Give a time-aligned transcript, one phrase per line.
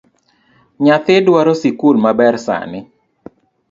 [0.83, 2.79] Nyathi dwaro sikul maber sani